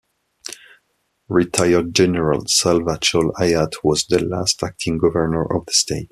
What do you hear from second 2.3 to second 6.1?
Salva Chol Ayat was the last Acting governor of the state.